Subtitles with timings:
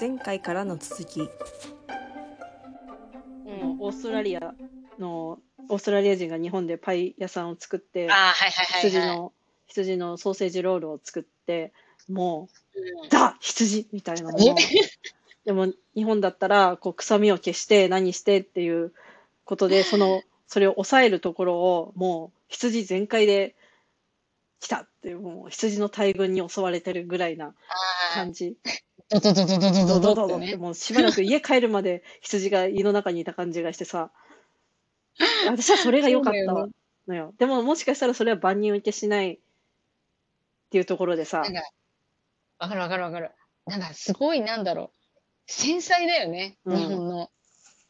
[0.00, 1.20] 前回からの続き。
[1.20, 1.28] うん、
[3.80, 4.54] オーストラリア
[4.98, 5.38] の
[5.68, 8.90] オーストラリア人が日本でパイ屋さんを作ってああ、はいはいはい、はい。
[8.90, 9.32] 羊の
[9.66, 11.74] 羊のソーセージロールを作って
[12.08, 12.48] も
[13.04, 14.38] うザ羊みたいなの。
[14.38, 14.54] を
[15.44, 18.94] でも日本だったらこう臭みを消して何してっていう
[19.44, 23.54] ことでそのそれを抑えるところをもう羊全開で
[24.60, 27.54] 来たっていうもう羊の大群に襲われてるぐらいな
[28.14, 28.56] 感じ
[29.10, 30.56] ドドドドドドドドドドドってドってね。
[30.56, 34.10] もうしばらく家帰るまで羊が胃の中にいた感じがしてさ
[35.46, 36.70] 私はそれが良かったそうだよ
[37.08, 39.38] のよでももしかしたらそれは万人受けしないっ
[40.70, 41.62] ていうところでさなんか、
[42.60, 43.30] わかるわかるわかる。
[43.66, 44.96] なんかすごいなんだろう。
[45.46, 46.56] 繊細だよね。
[46.64, 47.30] うん日本の、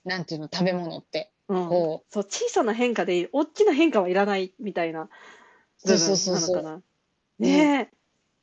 [0.04, 1.30] なんていうの、食べ物って。
[1.48, 5.08] うんこそう小さな変化でいい大きな変化はいらないみたいな
[5.84, 6.82] 部そうそうそうそう分なのか
[7.40, 7.99] なねえ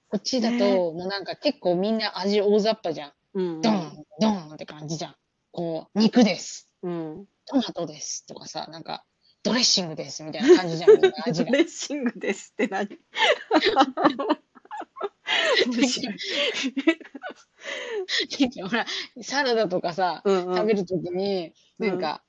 [0.10, 3.12] こっちだと、ねもうなんか結構みんな味大雑把じゃん。
[3.34, 5.16] うんドン、ドンって感じじゃん。
[5.52, 6.70] こう、肉です。
[6.84, 8.26] うんトマトです。
[8.26, 9.06] とかさ、なんか、
[9.44, 10.24] ドレッシングです。
[10.24, 10.90] みたいな感じじゃん。
[11.26, 11.52] 味が。
[11.52, 12.88] ドレッシングですって何？
[18.70, 18.86] ほら、
[19.22, 22.24] サラダとかさ、うんうん食べるときに、なんか、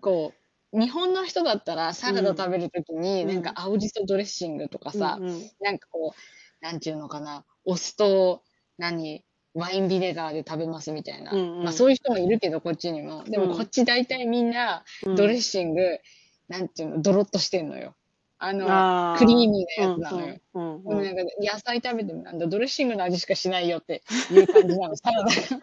[0.00, 0.32] こ
[0.72, 6.18] う、日本の人だったらサラダ食べるときに、うんなんか青じそドレッシングとかさ、うんうんなんかこう、
[6.64, 8.42] なんていうのかな、お酢と、
[8.78, 11.30] 何、ワインビネガーで食べますみたいな。
[11.30, 13.22] うんうんまあそういう人もいるけど、こっちにも。
[13.24, 15.98] でうんもこっち大体みんな、うんドレッシング、
[16.48, 17.94] なんていうの、ドロッとしてんのよ。
[18.38, 20.36] あの、あークリーミーなやつなのよ。
[20.54, 25.62] うんなんか野菜食べてもなんだドレッシングの味しかしないよっていう感じなの、 サラダが。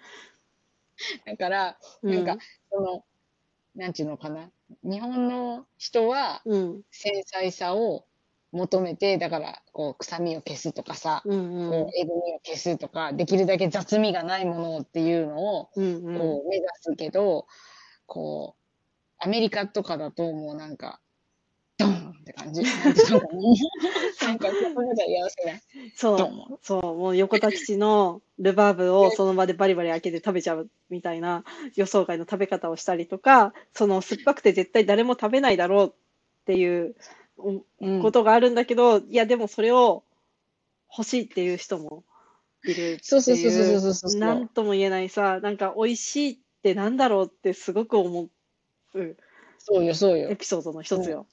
[1.25, 3.03] だから、うんなんか、その、
[3.75, 4.51] なんていうのかな。
[4.83, 8.05] 日本の人はうん繊細さを
[8.51, 17.47] 求めて、だから、こう、臭みを消すとかさ、うんうんこう、えぐみを消すとか、できるだけ雑味がないものっていうのを、うんうんこう、目指すけど、
[18.05, 18.61] こう、
[19.23, 20.99] アメリカとかだともうなんか、
[21.77, 22.61] ドンって感じ。
[22.61, 24.27] なんかな。
[24.27, 25.61] なんか、そこまではやらせない。
[25.95, 26.59] そう。
[26.61, 31.43] そう、もう横田基地のルバーブをその場でバリバリ開けて食べちゃうみたいな
[31.75, 35.93] 予想外の食べ方をしたりとか、その酸っぱくて絶対誰も食べないだろうっ
[36.45, 36.95] ていう
[37.37, 40.03] ことがあるんだけど、いやでもそれを
[40.95, 42.03] 欲しいっていう人も
[42.63, 42.99] いるっていう。
[43.01, 48.29] そうそうそうそうそうそうなんとも言えないさ、なんか美味しいってなんだろうってすごく思う
[49.57, 50.29] そうよ、そうよ。
[50.29, 51.27] エピソードの一つよ。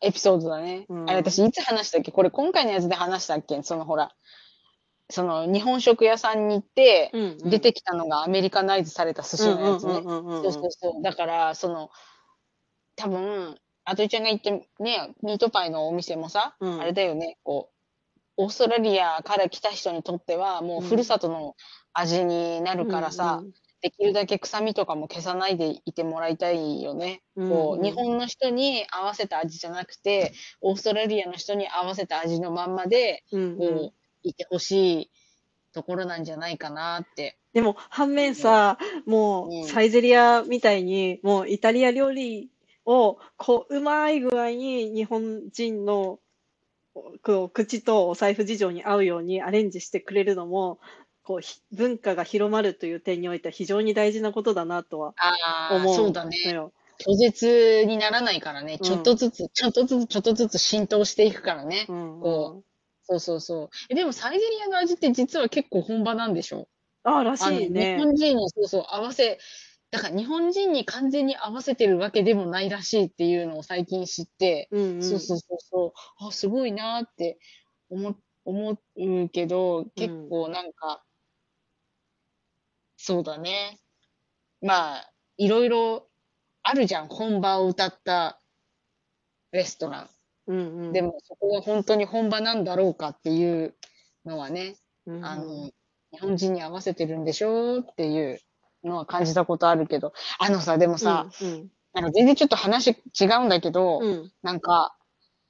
[0.00, 0.86] エピソードだね。
[0.88, 2.12] うんあれ、私いつ話したっけ？
[2.12, 3.62] これ今回のやつで話したっけ？
[3.62, 4.12] そのほら、
[5.10, 9.94] その日本食屋さんに行って、うんうん出てきたのがアメリカナイズされた寿司のやつね。
[9.94, 11.02] うんうんうんうんうんそうそうそう。
[11.02, 11.90] だから、その、
[12.96, 14.50] 多分、あといちゃんが言って
[14.80, 16.80] ね、ミートパイのお店もさ、うん。
[16.80, 17.70] あれだよね、こ
[18.36, 21.54] う、オーストラリアから来た人にとっては、もうふるさとの
[21.92, 23.52] 味になるからさ、うん
[23.84, 27.20] できるだけ臭みとかも消さないでいてもらいたいよね。
[27.36, 35.10] うんこう、うん日本の人に合わせた味じゃなくて、オーストラリアの人に合わせた味のまんまで、こう、いてほしい
[35.74, 37.36] ところなんじゃないかなって。
[37.52, 39.60] でも反面さ、もうん。
[39.64, 42.48] うサイゼリアみたいに、もうイタリア料理
[42.86, 46.18] をこううまい具合に日本人の
[47.22, 50.78] こう口とお財布事情に合うようにアレンジしてくれるのも、
[51.22, 55.14] こうひ文化が広まるという点においては非常に大事なことだなとは
[55.72, 56.36] 思うそうだね。
[57.04, 58.76] 拒絶にならないからね。
[58.76, 61.86] んちょっとずつ、ちょっとずつ、ちょっとずつ浸透していくからね。
[61.88, 62.62] うんこ
[63.06, 63.70] そうそうそう。
[63.88, 66.68] えでもサイゼリアの味って実は結構本場なんでしょ？
[67.02, 68.04] ああ、らしいね日。
[68.04, 69.38] 本人にそうそう合わせ、
[69.94, 75.86] だから日本人に完全に合わせてるわけでもないらしいっていうのを最近知って、うんうんそうそうそうそ
[76.20, 77.38] う、あ、すごいなーって
[77.90, 81.04] 思、思うけど、結構なんか、
[82.96, 83.78] そうだね。
[84.60, 86.08] まあ、いろいろ
[86.64, 87.06] あるじゃん。
[87.06, 88.40] 本場を歌った
[89.52, 90.10] レストラン。
[90.48, 93.76] うんうんでもそこが本当に本場なんだろうかっていう
[94.24, 94.74] のはね、
[95.06, 95.70] うんあの、
[96.10, 98.40] 日本人に合わせてるんでしょうっていう
[98.84, 104.10] のは感じたことあるけど、あのさ、でもさ、うんなんか全然ちょっと話違うんだけど、うん。
[104.10, 104.96] うんなんか、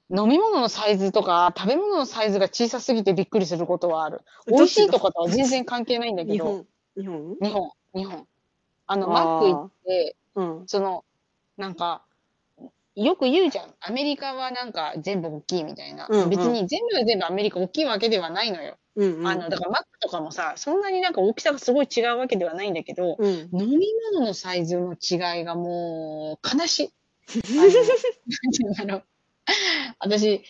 [0.09, 4.21] 飲み物のサイズとか、食べ物のサイズが小さすぎてびっくりすることはある。
[4.47, 6.65] 美味しいとかとは全然関係ないんだけど、
[6.95, 7.35] 日本、日本？
[7.41, 8.27] 日本、日本。
[8.87, 10.63] あの、マック行って、うん。
[10.67, 11.03] その、
[11.57, 12.04] なんか、
[12.95, 13.73] よく言うじゃん。
[13.81, 16.07] アメリカはなんか全部大きいみたいな。
[16.09, 18.77] うんうん別に全部が全部アメリカ大きいわけではないのよ。
[18.95, 26.89] うんうんあの、だからマックとかもさ、そんなになんか大きさがすごい違うわけではないんだけど、うん飲み物のサイズの違いがもう悲しい。
[29.99, 30.43] 私、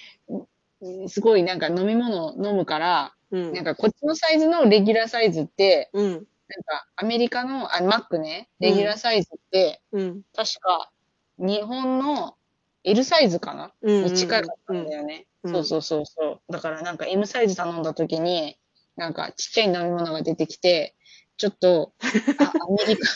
[0.86, 10.21] んすごいなんか飲み物飲むから、うんなんかこっちのサイズのレギュラーサイズって、うんなんか、アメリカの、あ、マックね、レギュラーサイズって、うん。
[10.36, 10.91] 確か、
[11.37, 12.35] 日本の
[12.83, 13.71] L サイズかな？
[13.81, 15.25] うんうんうんに近かったんだよね。
[15.43, 16.51] うんそうそうそうそう。
[16.51, 18.57] だからなんか M サイズ頼んだ時に、
[18.95, 20.95] なんかちっちゃい飲み物が出てきて、
[21.37, 21.93] ちょっと、
[22.39, 23.09] あ、 アメリカ、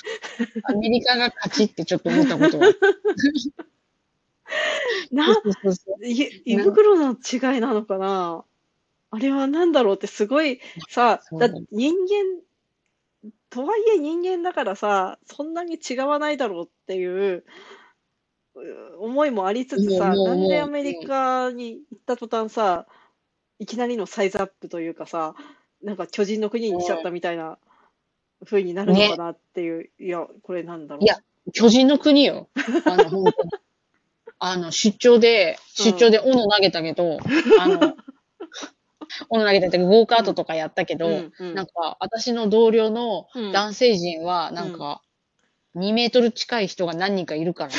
[0.66, 2.80] アメリカが勝ちってちょっと思ったことがある。
[5.12, 8.44] な、そうそうそうい胃袋の違いなのかな？
[9.12, 17.46] あれは何だろうってすごいさ、だ人間、とはいえ人間だからさ、そんなに違わないだろうっていうう
[19.00, 22.86] 思いもありつつさ、なんでアメリカに行った途端さ、
[23.60, 25.36] いきなりのサイズアップというかさ、
[25.84, 27.58] なんか巨人の国にしちゃったみたいな
[28.46, 31.04] 風になるのかなっていう、いや、これなんだろう。
[31.04, 31.18] いや
[31.54, 32.50] 巨人の国よ。
[32.86, 33.26] あの。
[34.40, 37.20] あの、出張で、出張で斧投げたけど、
[37.60, 37.96] あの、
[39.30, 45.02] 斧投げたってゴーカートとかやったけど、うんうんなんか、私の同僚のうん男性陣は、なんか、
[45.76, 47.76] 2メートル近い人が何人かいるからね。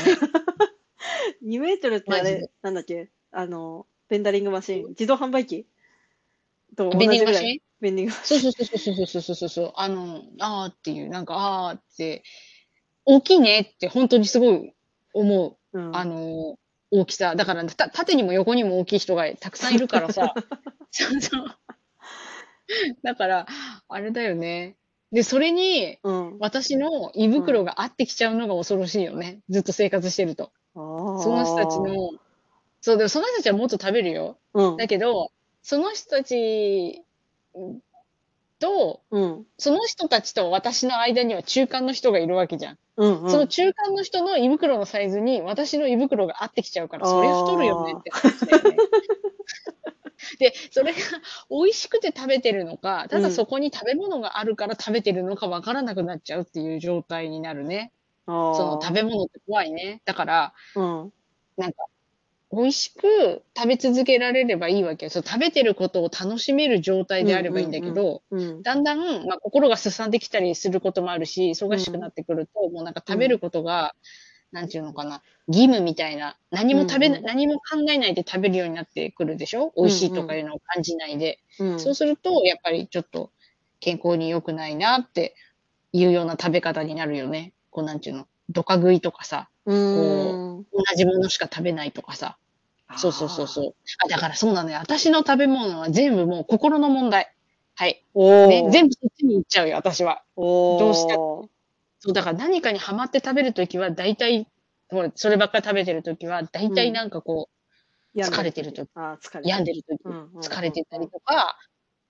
[1.42, 3.10] 2メートルってあれマジで、なんだっけ？
[3.32, 5.66] あの、ベンダリングマシン、自動販売機？
[6.76, 7.32] と同ベンディじぐらい。
[7.32, 7.60] ングマシン？
[7.80, 8.40] ベンディングマシン。
[8.40, 9.72] そうそうそうそうそうそうそうそう。
[9.76, 11.34] あの、あーっていう、なんか、
[11.68, 12.22] あーって、
[13.04, 14.74] 大きいねって本当にすごい
[15.14, 15.78] 思う。
[15.78, 16.56] うんあの、
[16.90, 17.36] 大きさ。
[17.36, 20.34] だから、た縦にも横にも大きい人がたくさんいるからさ。
[20.90, 21.44] そうそう。
[23.02, 23.46] だから、
[23.88, 24.76] あれだよね。
[25.12, 26.38] で、それに、うん。
[26.40, 29.40] 私の胃袋が合ってきちゃうのが恐ろしいよね。
[29.48, 30.52] ずっと生活してると。
[30.74, 32.10] そその人たち、の、
[32.80, 34.38] そう、でもその人たちはもっと食べるよ。
[34.54, 34.76] うん。
[34.76, 35.30] だけど、
[35.62, 37.04] その人たち
[38.58, 39.46] と、うん。
[39.58, 42.78] その人たちと私の間には中間の人がいるわけじゃん。
[42.96, 43.22] うん。
[43.24, 43.30] うん。
[43.30, 48.76] その中間の人の胃袋のサイズに私の胃袋が合ってきちゃうから、それ太るよねって話だよね。
[50.38, 50.98] で、それが
[51.50, 57.92] 美味しくて食べてるのか、ただそこに食べ物があるから食べてるのかわからなくなっちゃうっていう状態になるね。
[58.52, 60.02] その食べ物って怖いね。
[60.04, 61.12] だから、うん。
[61.56, 61.84] なんか、
[62.52, 65.10] 美味しく食べ続けられればいいわけよ。
[65.10, 68.62] そう食べてることを楽しめる状態であればいいんだけど、うん。
[68.62, 73.94] だんだん、まあ、心がすさんできたりすることもあるし、忙しくなってくると、もうなんか食べることが、
[74.52, 77.60] なんていうのかな、義務みたいな、何も食べな、うんうん何も考
[77.90, 79.72] えないで食べるようになってくるでしょ？
[79.76, 81.38] 美味しいとかいうのを感じないで。
[81.60, 81.78] うん。
[81.80, 83.30] そうすると、やっぱりちょっと
[83.78, 85.36] 健康に良くないなって
[85.92, 87.52] いうような食べ方になるよね。
[87.70, 90.66] こうなんていうの、ドカ食いとかさ、うーん。
[90.72, 92.36] 同じものしか食べないとかさ。
[92.96, 93.74] そうそうそうそう。
[94.04, 94.78] あ、だからそうなのよ。
[94.78, 97.32] 私の食べ物は全部もう心の問題。
[97.76, 98.04] はい。
[98.14, 98.70] おね、ー。
[98.70, 100.22] 全部そっちに行っちゃうよ、私は。
[100.36, 101.50] おーどうしたそ
[102.08, 104.48] う、だから何かにハマって食べるときは、大体、
[104.88, 107.48] ほら、そればっかり食べてるときは、大体なんかこ
[108.14, 110.00] 病んで疲れてる時あー、疲れう、病んでるとき、
[110.48, 111.56] 疲れてたりとか、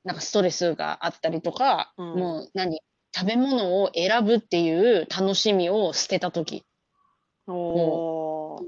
[0.05, 2.81] なんかストレスがあったりとか、うんもう何？
[3.15, 6.65] 食べ物を選ぶっていう楽しみを捨てたとき、
[7.47, 8.65] おー。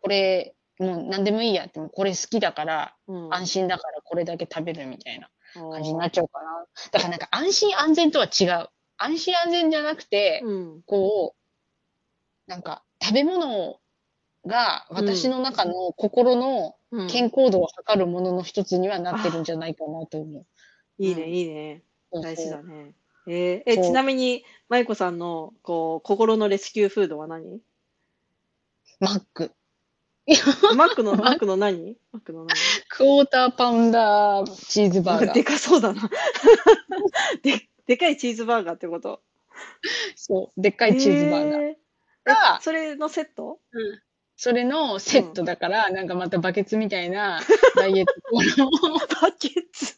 [0.00, 6.66] これ、もう何でもいいやって、もうこれ好きだから、うん安心だからこれだけ食べるみたいな感じになっちゃうかな。
[6.92, 8.68] だからなんか安心安全とは違う。
[8.96, 10.82] 安心安全じゃなくて、うん。
[10.86, 13.80] こう、なんか食べ物
[14.46, 20.46] が私の中の心のうん健康度を測るものの一つにはなってるんじゃないかなと思う。
[20.98, 21.82] いいね、うんいいね。
[22.12, 22.94] そうそう大事だね。
[23.26, 27.60] えーえ、ちなみに、舞子さんの、こう、心のレスキューフードは何？
[29.00, 29.52] マック。
[30.76, 31.46] マックの、マック。
[31.46, 31.96] の何？
[32.12, 32.56] マックの何？
[32.88, 35.44] クォーターパウンダーチーズバーガでー。
[35.44, 36.10] かそうだな。
[37.42, 39.20] で、でかいチーズバーガーってこと？
[40.16, 41.60] そう、でっかいチーズバーガー。
[41.62, 41.82] えー
[42.60, 43.58] それのセット？
[44.36, 47.40] それのセットだから、なんかまたバケツみたいな
[47.76, 48.12] ダイエット
[49.20, 49.96] バケツ。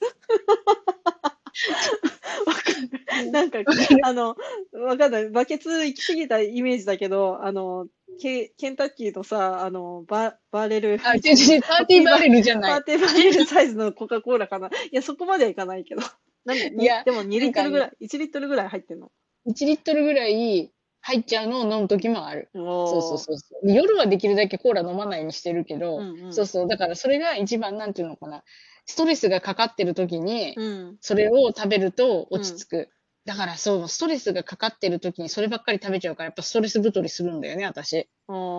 [3.30, 3.58] なんか、
[4.02, 4.36] あの、
[4.72, 5.30] わかんない。
[5.30, 7.86] バケツ行き過ぎたイメージだけど、あの、
[8.20, 12.72] ケケンタッキーのさ、あの、ババーレル、あ、違う違う、パーティーバレルじゃない。
[12.72, 14.68] パーティーバレルサイズのコカ・コーラかな。
[14.68, 16.02] いや、そこまではいかないけど。
[16.44, 19.10] なんで、いやでも2リットルぐらい、1リットルぐらい入ってんの
[19.46, 22.50] ？1リットルぐらい入っちゃうのを飲む時もある。
[22.54, 23.72] そそうそうそうそう。
[23.72, 26.68] 夜はできるだけコーラ飲まないようにしてるけど、うんうんそうそう。
[26.68, 28.42] だからそれが一番なんていうのかな。
[28.86, 30.98] ストレスがかかってる時に、うん。
[31.00, 32.88] それを食べると落ち着く。
[33.24, 38.08] だからそう、ストレスがかかってる時にそればっかり食べちゃうから、やっぱストレス太りするんだよね、私。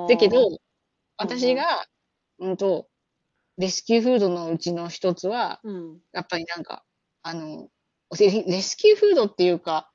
[0.07, 0.59] だだけど、
[1.17, 1.85] 私が、
[2.39, 2.89] うんと、
[3.57, 6.01] レスキューフードのうちの一つは、うん。
[6.13, 6.85] やっぱりなんか、
[7.23, 7.69] あの、
[8.19, 9.91] レレスキューフードっていうか、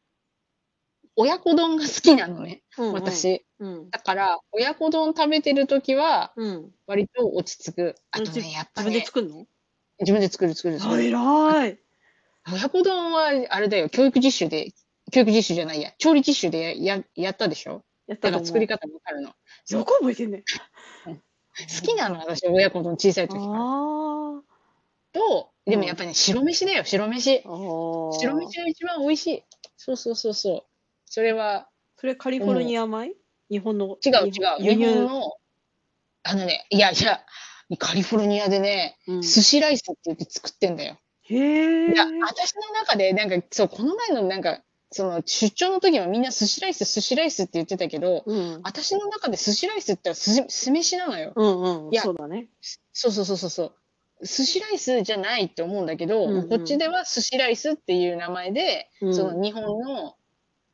[1.16, 3.44] 親子丼が好きなのね、うん、私。
[3.58, 3.90] うん。
[3.90, 6.74] だから、親子丼食べてるときは、うん。
[6.86, 7.94] 割と落ち着く。
[8.12, 9.46] あとじね、やっぱ自分でね、作るの？
[10.00, 11.04] 自分で作る作る作あ、る。
[11.04, 11.78] 偉い。
[12.52, 14.72] 親子丼は、あれだよ、教育実習で
[15.12, 17.84] 教育実習じゃないや、調理実習でやややったでしょ？
[18.06, 18.30] やった。
[18.30, 19.28] だから作り方わかるの。
[19.70, 20.42] よく覚えてんね。
[21.04, 23.52] 好きなの、私、親子の小さい時から。
[23.52, 24.42] あ
[25.12, 27.42] と、でもやっぱりね、白飯だよ、白飯。
[27.44, 27.48] あ。
[27.48, 29.42] 白白飯が一番美味しい。
[29.76, 30.64] そうそうそうそう。
[31.06, 33.12] それは、それカリフォルニア米？
[33.50, 33.98] 日本の。
[34.04, 34.32] 違う違う。
[34.60, 35.00] 輸日本入。
[35.08, 35.32] の、
[36.22, 37.20] あのね、いやいや、
[37.76, 40.98] カリフォルニアでね、うん寿司ライスって言って作ってんだよ。
[41.22, 41.36] へ
[41.88, 41.92] え。
[41.92, 48.60] いや、私の中で、なんか、そう、この前のなんか、その、出張の時はみんな寿司ライス、寿司ライスって言ってたけど、うん。
[48.64, 51.32] 私の中で寿司ライスって言ったら酢酢飯なのよ。
[51.36, 51.92] うんうん。
[51.92, 52.48] いやそうだね。
[52.92, 54.26] そうそうそうそうそう。
[54.26, 60.16] 寿司ライスじゃないって思うんだけど、うんうんこっちでは寿司ライスっていう名前で、うんその日本の、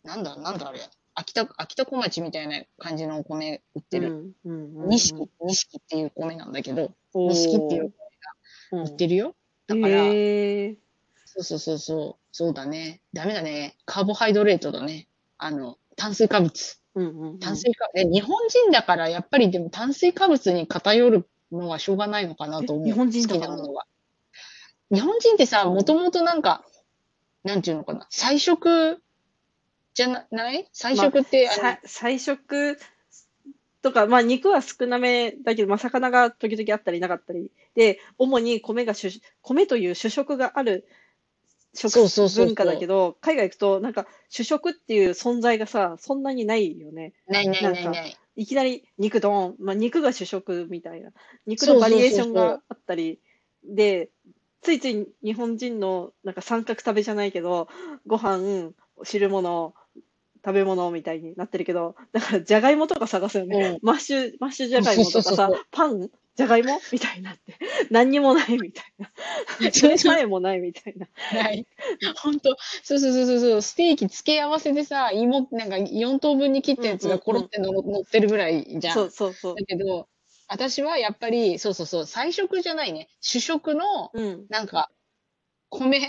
[0.03, 0.81] なんだ、なんだあれ、
[1.17, 4.35] 秋田、秋田小町みたいな感じのお米売ってる。
[4.45, 4.89] うんうんうん。
[4.91, 7.93] 錦、錦っていう米なんだけど、錦っていう
[8.73, 9.35] うん売ってるよ。
[9.67, 10.05] だから。
[11.25, 13.01] そうそうそうそう、そうだね。
[13.15, 13.77] ダメだね。
[13.87, 15.09] カーボハイドレートだね。
[15.39, 16.81] あの、炭水化物。
[16.95, 17.39] うんうんうん。
[17.39, 22.89] 炭水化、え日本人だからやっぱりでも炭水化物に偏るのはしょうがないのかなと思う。
[22.89, 23.87] え日本人だ好きなものは。
[24.93, 26.65] 日本人ってさ、もともとなんか、
[27.43, 29.03] なんていうのかな、菜食
[29.97, 32.79] じゃなない菜食って、あのさ菜食
[33.81, 37.51] とか、まあ肉は少なめだけど、まあ魚が時々あったりなかったり。
[37.75, 39.09] で、主に米が主、
[39.41, 40.87] 米という主食がある
[41.73, 41.99] 食
[42.37, 47.15] 文化だけど、海外行くとなんか主食っていう存在がさ、そんなにないよね。
[47.27, 48.17] ないないないない。
[48.37, 51.13] いきなり肉丼、まあ肉が主食みたいな。
[51.47, 53.19] 肉のバリエーションがあったり、
[53.65, 54.11] で、
[54.61, 57.69] ついつい日本人のなんか三角食べじゃないけど、
[58.07, 58.73] ご飯、
[59.05, 59.75] 汁物、
[60.47, 63.81] 食べ物みたいになってるけど、だからじゃがいもとか探すよね。
[63.83, 67.59] マッシュ、マッシュじゃがいもとかさパンじゃがいもみたいになって。
[67.91, 69.11] 何にもないみたいな。
[69.73, 71.09] それさえもないみたいな。
[71.35, 71.67] ない。
[72.23, 78.95] 本当そうそうそうそうそう、ステーキ付け合わせでさ、芋、なんか4等分に切ったやつがコロっての乗ってるぐらいじゃん。
[78.95, 79.65] そうそうそうだ。
[79.65, 80.07] けど、
[80.47, 83.09] 私はやっぱり、そうそうそう、菜食じゃないね。
[83.21, 84.47] 主食の、うん。
[84.49, 84.93] なんか、
[85.71, 86.09] 米、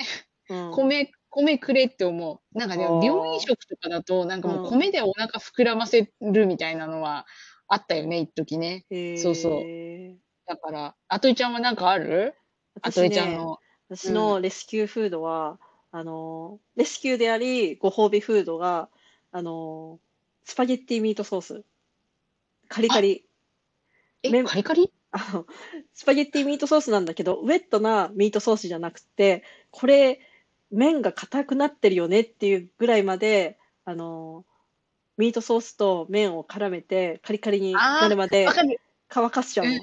[0.50, 0.72] うん。
[0.74, 2.57] 米、米くれって思う。
[2.57, 7.25] なんかね、あー病院食とかだと、なんかもううん米でお腹膨らませるみたいなのは
[7.67, 8.86] あったよね、一時ね。
[8.89, 10.15] へそうそうー
[10.46, 12.36] だから、あといちゃんはなんかある？
[12.81, 13.60] あといちゃんの。
[13.89, 15.60] 私のレスキューフードは、
[15.91, 18.89] あの、レスキューであり、ご褒美フードが、
[19.31, 20.00] あの、
[20.43, 21.63] スパゲッティミートソース。
[22.67, 23.25] カリカリ。
[24.24, 24.91] え、麺カリカリ？
[25.12, 25.46] あの、
[25.93, 30.19] スパゲッティミートソースなんだけど、ウェットなミートソースじゃなくて、これ、
[30.72, 34.46] 麺が硬くなってるよねっていうぐらいまで、あの、
[35.18, 38.48] ミートソースと麺を絡めて、カリカリになるまで。
[39.10, 39.72] 乾かしちゃうの。
[39.72, 39.78] うん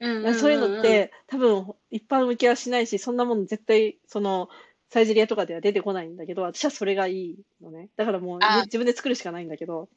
[0.00, 0.34] うんうん。
[0.34, 4.48] そういうのっ、て、多分、一般向けはしないし、そんなもの絶対、その、
[4.90, 7.90] サイゼリヤとかでは出てこないんだけど、私はそれがいいのね。
[7.96, 9.88] だからもう、あ自分で作るしかないんだけど、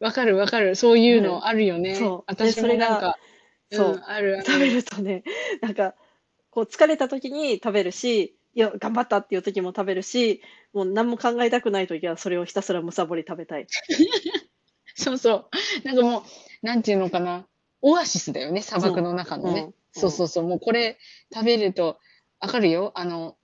[0.00, 0.74] わかるわかる。
[0.74, 1.94] そういうのあるよね。
[1.94, 3.18] そう私でそれがもなんか、
[3.70, 4.44] そうんあるある。
[4.44, 5.22] 食べるとね、
[5.60, 5.94] なんか、
[6.50, 10.40] こう疲れた時に食べるし、いや、頑張ったっていう時も食べるし、
[10.72, 13.66] もう何も考えたくない時はそれをひたすらむさぼり食べたい。
[14.96, 15.50] そうそ
[15.84, 15.86] う。
[15.86, 17.46] なんかもう、なんていうのかな。
[17.82, 19.60] オアシスだよね、砂漠の中のね。
[19.60, 20.44] うんそうそうそう。
[20.44, 20.98] もうこれ
[21.32, 21.98] 食べると、
[22.40, 22.92] わかるよ。
[22.96, 23.36] あの、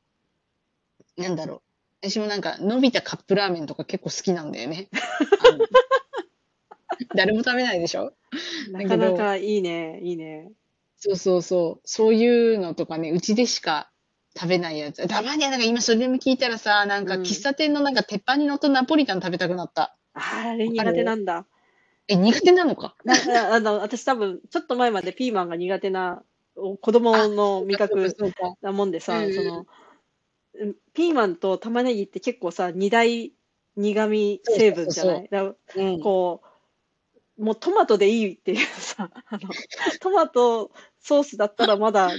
[1.16, 1.62] なんだろ
[2.02, 2.08] う。
[2.08, 4.88] 私もなんか、伸びたカップラーメンとか結構好きなんだよね。
[7.14, 8.12] 誰も食べないでしょ？
[8.70, 10.52] なかなかいいね、いいね。
[10.96, 11.80] そうそうそう。
[11.84, 13.90] そういうのとかね、うちでしか
[14.34, 15.06] 食べないやつ。
[15.08, 19.96] たまにはなんか今それでも聞いたらさ、なんかうん喫茶店のなんか鉄板に乗ったナポリタン食べたくなった。
[20.14, 21.46] あーあれ苦手なんだ。
[22.08, 22.96] え、苦手なのか？
[23.04, 23.14] な
[23.52, 26.22] ああの、私多分、ちょっと前までピーマンが苦手な
[26.56, 28.54] お子供の味覚そうか。
[28.60, 33.32] なもんでさ、その、うんピーマンと玉ねぎって結構さ、二大
[33.76, 35.28] 苦味成分じゃない？
[35.30, 36.00] だからうん。
[36.00, 36.42] こ
[37.38, 39.48] う、もうトマトでいいっていうさ、あの、
[40.00, 40.70] トマト
[41.00, 42.10] ソースだったらまだ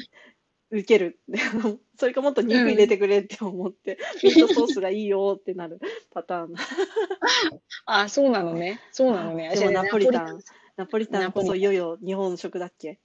[0.74, 1.20] 受ける。
[2.00, 5.80] それかもっと肉入れてくれって思って、ミートソースがいいよってなる
[6.12, 6.54] パターン。
[7.86, 8.82] あ、そうなのね。
[8.92, 9.56] そうなのね。
[9.56, 10.40] でもナポリタナン、
[10.78, 13.00] ナポリタンこそいよいよ日本食だっけ？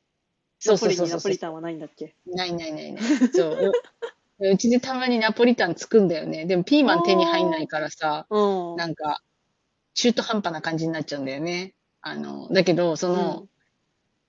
[0.58, 2.14] そうナポリにそうそうそうナポリタンはないんだっけ？
[2.26, 3.02] ないないないない。
[3.34, 3.72] そう。
[4.40, 6.46] う うちでたまにナポリタン作んだよね。
[6.46, 8.76] でもピーマン手に入んないからさ、うん。
[8.76, 9.20] なんか、
[9.94, 11.74] 中途半端な感じになっちゃうんだよね。
[12.00, 13.48] あの、だけど、その、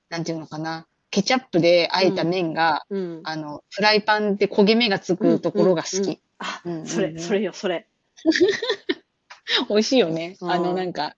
[0.09, 0.87] なんていうのかな。
[1.11, 3.21] ケチャップで和えた麺が、うん。
[3.23, 6.19] あの、フライパンで焦げ目がつくところが好き。
[6.37, 7.87] あそれ、それよ、それ。
[9.69, 10.37] 美味しいよね。
[10.41, 11.15] うんあの、なんか、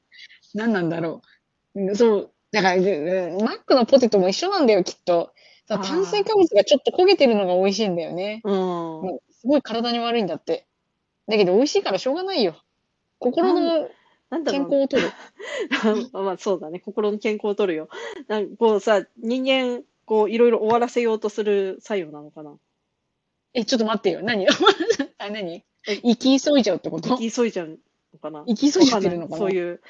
[0.53, 1.21] なんなんだろ
[1.75, 1.81] う。
[1.81, 5.33] うんそう、だから、うんマックのポテトも一緒なんだよ、きっと。
[5.67, 8.41] 炭水化物がちょっと焦げてるのが美味しいんだよね。
[8.43, 9.19] うん。
[9.31, 10.67] すごい体に悪いんだって。
[11.27, 12.55] だけど美味しいからしょうがないよ。
[13.19, 13.89] 心の
[14.31, 15.11] なんだろう健康を取る。
[16.13, 16.79] まあそうだね。
[16.79, 17.89] 心の健康を取るよ。
[18.27, 22.57] なんかこうさ、人間、こういろいろ終わらせようとする作用なのかな。
[23.53, 24.21] え、ちょっと待ってよ。
[24.23, 24.47] 何？
[25.19, 25.63] あ、何？
[25.87, 27.09] え生き急いじゃうってこと？
[27.09, 27.77] 生き急いじゃう
[28.13, 28.45] のかな？
[28.47, 29.37] 生き急いじゃってるのかな？
[29.37, 29.81] そういう、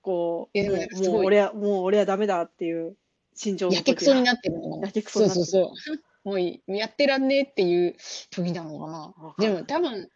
[0.00, 2.96] こう、いやでもねすごいもう俺は、もう俺はダメだっていう
[3.34, 5.98] 心情やけくそになってるのやけくそになってるそうそうそう。
[6.28, 7.96] もういいやってらんねえっていう
[8.30, 9.34] 時なのかな？
[9.38, 10.08] でも多分、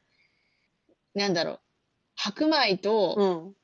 [1.15, 1.61] なんだろう。
[2.17, 3.57] 白米と、うん。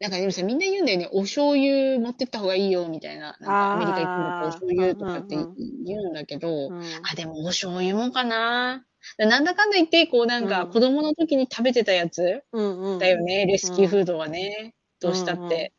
[0.00, 1.08] なんかでもさ、みんな言うんだよね。
[1.12, 3.36] お醤油持ってった方がいいよ、みたいな。
[3.40, 8.86] なんかアメリカ行くんだとお醤油とかってうんうん言うんだけど、うんあ、でもお醤油もかな。
[9.18, 12.98] なんだかんだ言って、こうなんかうん子供の時に食べてたやつうんうん。
[13.00, 13.46] だよね。
[13.46, 14.74] レスキューフードはね。
[15.00, 15.72] どうしたうんうんって。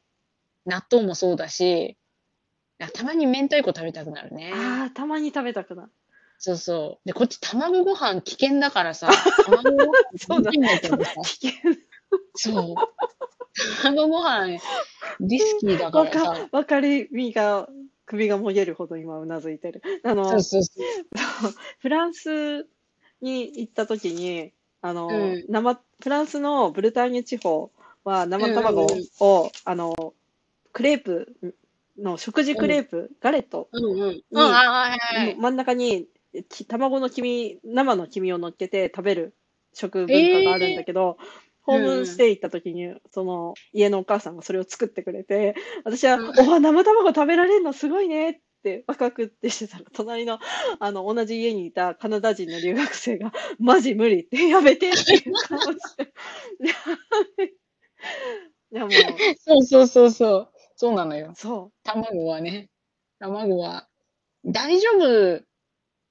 [0.65, 1.97] 納豆もそうだし、
[2.79, 4.51] あたまに明太子食べたくなるね。
[4.53, 5.91] ああ、たまに食べたくなる。
[6.39, 7.07] そうそう。
[7.07, 9.09] で、こっち卵ご飯危険だからさ、
[9.45, 11.73] 卵ご飯そうだ危険だけどさ、危険。
[12.35, 12.75] そう。
[13.83, 14.57] 卵ご飯
[15.19, 17.67] リスキーだかわらさか、、わかりみが、
[18.05, 19.81] 首がもげるほど今うなずいてる。
[20.03, 20.85] あの、そうそうそう。
[21.79, 22.67] フランス
[23.21, 27.69] に行った時に、あの、うん生、フランスのブルターニュ地方
[28.05, 30.13] は生卵うんうんを、あの、
[30.71, 31.35] クレープ
[31.97, 34.09] の食事クレープ、ガレットうんうん。
[34.11, 35.35] にうん、あはいはいはい。
[35.35, 36.07] 真ん中に
[36.49, 39.35] き卵の黄身、生の黄身を乗っけて食べる
[39.73, 41.17] 食文化があるんだけど、
[41.61, 46.39] ホームステイ行った時に、その家のお母さんがそれを作ってくれて、私は、うん。
[46.39, 50.39] おわ、生卵食べられるのすごいねってワクワクってしてたら、隣の、
[50.79, 56.13] あの、同じ家にいたカナダ人の留学生が、マジ無理って、やめてっていう顔して。
[58.71, 58.91] いや、もう、
[59.37, 60.49] そうそうそうそう。
[60.75, 61.33] そうなのよ。
[61.35, 62.69] そ卵はね、
[63.19, 63.87] 卵は
[64.45, 65.41] 大丈夫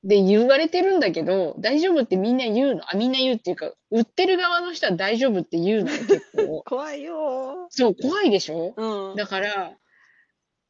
[0.04, 2.82] で言われてるんだけど、大丈夫ってみんな言うの？
[2.88, 5.90] あ、みんな言うっていうか、売ってる側の人は大丈夫って言うの？
[5.92, 6.62] よ、 結構う。。
[6.64, 8.74] 怖いよそう、怖いでしょ？
[8.76, 9.10] ー。
[9.10, 9.16] うん。
[9.16, 9.76] だから、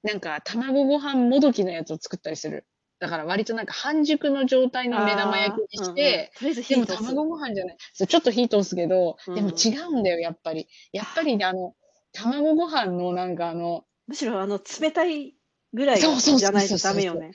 [0.02, 2.66] なんか、卵ご飯もどきのやつを作ったりする。
[3.00, 6.32] だから割となんか半熟の状態の目玉焼きにしあーうんうんて、
[6.68, 7.76] でも卵ご飯じゃない。
[7.92, 10.66] そう、ちょっと火通すけど、うんでも違うんだよ、やっぱり。
[10.92, 11.74] やっぱりね、あの、
[12.12, 15.34] 卵ご飯のなんかあの、むしろあの冷たい
[15.74, 17.32] ぐらいじゃないとダメよね。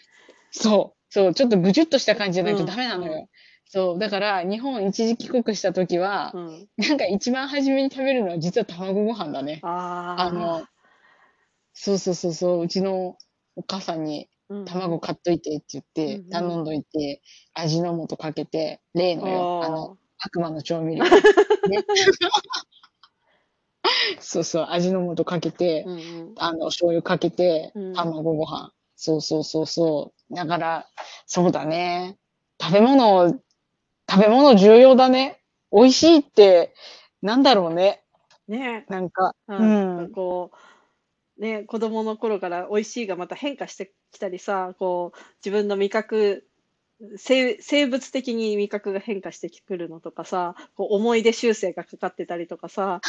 [0.51, 3.29] そう、そう、ちょっとぐじゅっとした感じじゃないとうんダメなのよ。
[3.65, 6.67] そう、だから日本一時帰国した時は、うん。
[6.77, 9.59] なんか一番初めに食べるのは実は卵ご飯だね。
[9.61, 10.21] ああ。
[10.23, 10.65] あの、
[11.73, 13.15] そうそうそうそう、うちの
[13.55, 17.21] お母さんにうん、卵買っといてって言って、うんうん頼んどいて、
[17.53, 21.03] 味の素かけて、例のよ、あの、悪魔の調味料。
[21.69, 21.85] ね、
[24.19, 25.99] そうそう、味の素かけて、うんう
[26.31, 26.33] ん。
[26.37, 28.73] あの、醤油かけてうん、卵ご飯。
[28.95, 30.22] そうそうそうそう。
[30.33, 30.87] だから、
[31.25, 32.17] そうだね。
[32.61, 33.29] 食べ物、
[34.09, 35.41] 食べ物重要だね。
[35.71, 36.73] 美味しいって、
[37.21, 38.03] なんだろうね。
[38.47, 40.51] ねなんか、え、うなんこ
[41.37, 46.47] う、ね、子供の頃から美味しいがまた変化してきたりさ、こう、自分の味覚、
[47.17, 53.01] 生生物的に味覚が変化してくるのとかさ、こう思い出修正がかかってたりとかさ、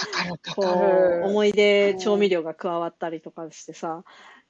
[0.54, 0.62] こ。
[0.62, 4.04] う、思い出調味料が加わったりとかしてさ、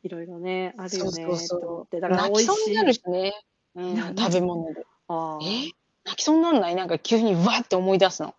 [0.04, 1.98] いろいろね、あるよねって思って。
[1.98, 2.44] だから泣き。
[2.44, 3.32] そうになるしね。
[3.74, 4.86] うん、な食べ物で。
[5.08, 5.44] あえ？
[5.44, 5.70] ー
[6.04, 6.74] 泣きそうになんない？
[6.74, 8.34] なんか急にうわって思い出すの。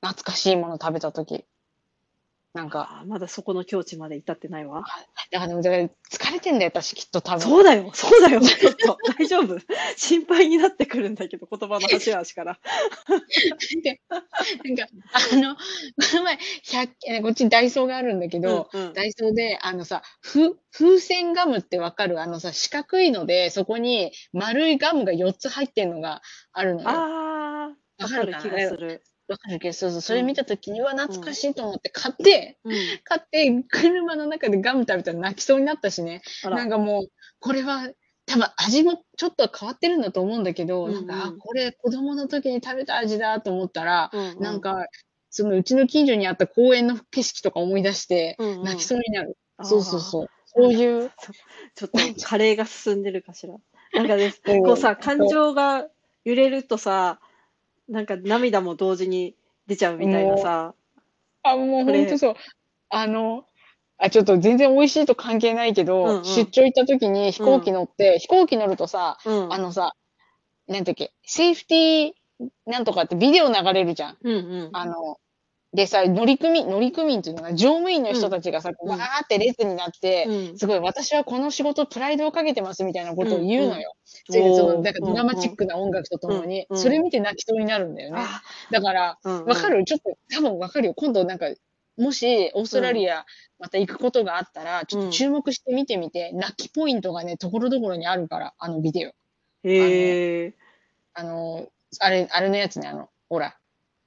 [0.00, 1.44] 懐かしいもの食べたとき。
[2.54, 4.84] なんか、まだそこの境地まで至ってないわ。
[5.32, 5.60] だからでも、
[6.08, 7.40] 疲れてんだよ、私きっと多分。
[7.40, 9.58] そうだよ、そうだよ、ちょっと、 大丈夫
[9.96, 12.58] 心配になってくるんだけど、言葉の端々から。
[13.82, 14.00] で
[14.64, 14.86] なんか、
[15.32, 15.60] あの、こ
[16.14, 16.38] の前、
[16.70, 22.20] 百えこっちダイソーがあるんだけど、うんうんダイソーで、あのさ、ふ、風船ガムってわかる？
[22.20, 26.88] あのさ、四角いので、そこに丸いガムが4つ入ってんのがあるのよ。
[26.88, 29.02] ああ、わわかる気がする。
[29.28, 32.72] わかるけど、そうそう、それ見たときには懐かしいと思って買って、うん。
[33.04, 36.22] 買って、車の中でガム食べたら泣きそうになったしね。
[36.42, 37.06] なんかもう、
[37.40, 37.88] これは、
[38.26, 41.06] 多分味もちょっと変わってるんだと思うんだけど、うんうん。
[41.06, 44.40] なんか、あ、これ子供の時に食べた味だと思ったら、うんうん。
[44.40, 44.86] なん、か、
[45.30, 48.64] そのうちの近所にあった公園の景色とか思い出して、うんうん。
[48.64, 49.36] 泣きそうになる。
[49.62, 50.28] そうそうそう。
[50.46, 51.10] そういう、
[51.74, 53.54] ちょっと、カレーが進んでるかしら。
[53.92, 54.54] なんかね、う。
[54.54, 55.86] んこうさ、感情が
[56.24, 57.20] 揺れるとさ、
[57.88, 60.74] なんか涙も同時に出ちゃうみたいなさ、
[61.42, 62.34] あ、もうこれほんとそう。
[62.90, 63.44] あの、
[63.98, 69.52] あ、ちょっと全然美味しいと関係ないけど、うんうん出張行った時に飛行機乗って、飛行機乗るとさ、うん。
[69.52, 69.94] あのさ、
[70.66, 72.12] なんだっけ、セーフティー
[72.66, 74.18] なんとかってビデオ流れるじゃん。
[74.22, 74.70] うんうん。
[74.72, 75.18] あの、
[75.74, 83.94] でさ、乗組員、乗組員っていうのが、乗務員の人たちがさ、うんわーって列になって、うんすごい、私はこの仕事、プライドをかけてますみたいなことを言うのよ。
[83.96, 88.16] うんそれでその、なんかドラマチックな音楽とともに、うんうんそれ見て泣きそうになるんだよね。
[88.20, 89.84] あだから、うんわかる？
[89.84, 90.94] ちょっと、多分わかるよ。
[90.94, 91.46] 今度なんか、
[91.96, 93.24] もし、オーストラリア、
[93.58, 99.10] また行くことがあったら、ちょっと注目して見てみて、泣きポイントがね、ところどころにあるから、あのビデオ。
[99.68, 100.54] へえ。
[101.14, 101.66] あの、
[102.00, 103.56] あれ、あれのやつね、あの、ほら、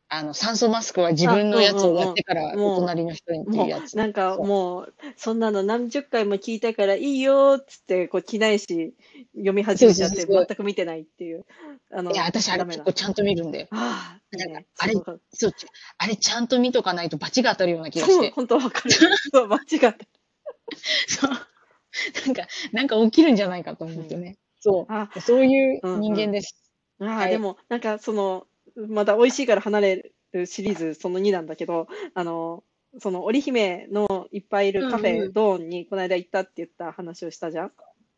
[0.09, 3.93] あの、酸素マスクは自分のやつをやってから、お隣の人にってもいうやつ。
[3.93, 8.93] う、なんかもう、そんなの何十回も聞いたからいいよっつって、こう、機内誌
[9.35, 11.45] 読み始めちゃって、全く見てないっていう。
[11.91, 13.67] あの、いや、私あれ結構ちゃんと見るんだよ。
[13.71, 14.67] ああ、いいなんかね。
[14.77, 15.01] あれそ
[15.49, 15.53] う
[15.97, 18.31] あれちゃんと見とかないと罰が当たるような気がしそう、て。
[18.31, 18.91] 本当わかる。
[18.91, 19.97] そう、間違った。
[21.07, 21.31] そう。
[22.25, 24.37] なんか、なんか起きるんじゃないかと思ってね。
[24.59, 25.21] そあう。
[25.21, 26.55] そういう人間です。
[26.99, 28.47] ああ、はいでも、なんかその、
[28.89, 32.63] まだ美味しいから離れるシリーズその2なんだけど、あの、
[32.99, 37.71] その織姫のいっぱいいるカフェ、うんうんドーンにこの間行ったって言った話をしたじゃん、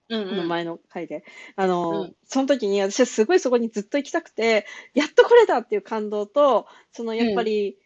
[0.09, 1.23] うんこの前の回で。
[1.55, 2.15] あの、うん。
[2.25, 7.77] その時に私はすごいそこにずっと行きたくて、やっと来れたっていう感動と、そのやっぱり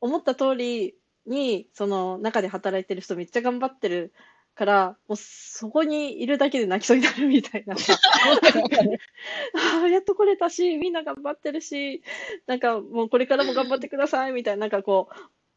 [0.00, 0.94] 思った通り
[1.26, 4.12] に、その中で働いてる人めっちゃ頑張ってる
[4.54, 7.94] から、もうそこにいるだけで泣きそうになるみたいなさ。
[9.54, 12.02] ああ、やっと来れたし、みんな頑張ってるし、
[12.46, 15.14] なんかもうこれからも頑張ってくださいみたいな、なんかこう、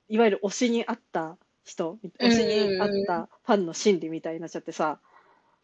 [0.07, 4.99] いわゆる推しに合った人、推しに合ったファンの心理みたいになっちゃってさ、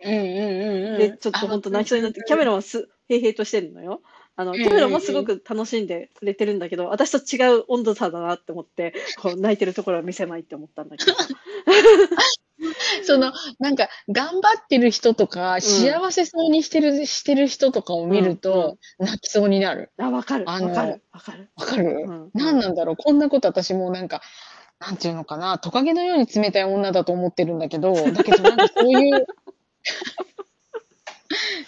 [0.04, 0.98] うんうんうんうん。
[0.98, 4.02] で、ちょっと本当泣きそうになって、キャメロンはす、へいへいとしてるのよ。
[4.36, 11.14] あの、キャメロンもすごく楽しんでくれてるんだけど、私と違う温度差だなって思って、こう、泣いてるところは見せないって思ったんだけど。
[13.04, 19.92] その、なんか、頑張ってる人とか、幸せそうにしてる、してる人とかを見ると、泣きそうになる。
[19.98, 20.46] あ、わかる。
[20.46, 21.04] わかる。
[21.12, 21.50] わかる。
[21.56, 22.96] わかる、うん何なんだろう？
[22.96, 24.22] こんなこと私もうなんか、
[24.80, 29.26] なんていうのかな、トカゲのように冷たい女だと思ってるんだけど、だけどなんかそういう、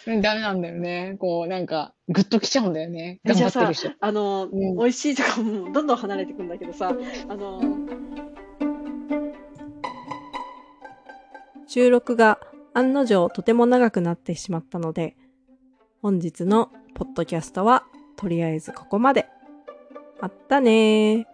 [0.07, 1.15] う んダメなんだよね。
[1.19, 3.19] こう、なんか、ぐっときちゃうんだよね。
[3.23, 3.91] 頑張ってる人。
[3.99, 6.93] あの、うん美味しいとかもどんどん離れてくんだけどさ、
[7.29, 7.61] あの、
[11.67, 12.39] 収録が
[12.73, 15.15] 案の定とても長くなってしまったので、
[16.01, 17.83] 本日のポッドキャストは
[18.15, 19.27] とりあえずここまで。
[20.21, 21.25] あったねー。